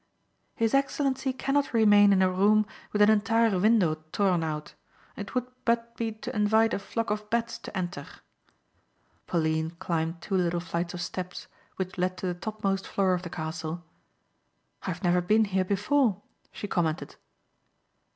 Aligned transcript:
"His 0.55 0.73
Excellency 0.73 1.31
cannot 1.31 1.75
remain 1.75 2.11
in 2.11 2.23
a 2.23 2.31
room 2.31 2.65
with 2.91 3.03
an 3.03 3.11
entire 3.11 3.59
window 3.59 3.93
torn 4.11 4.43
out. 4.43 4.73
It 5.15 5.35
would 5.35 5.45
but 5.63 5.95
be 5.95 6.11
to 6.13 6.35
invite 6.35 6.73
a 6.73 6.79
flock 6.79 7.11
of 7.11 7.29
bats 7.29 7.59
to 7.59 7.77
enter." 7.77 8.07
Pauline 9.27 9.69
climbed 9.77 10.19
two 10.19 10.33
little 10.35 10.59
flights 10.59 10.95
of 10.95 11.01
steps 11.03 11.45
which 11.75 11.99
led 11.99 12.17
to 12.17 12.25
the 12.25 12.33
topmost 12.33 12.87
floor 12.87 13.13
of 13.13 13.21
the 13.21 13.29
castle. 13.29 13.83
"I 14.81 14.85
have 14.87 15.03
never 15.03 15.21
been 15.21 15.45
here 15.45 15.65
before," 15.65 16.23
she 16.51 16.67
commented. 16.67 17.17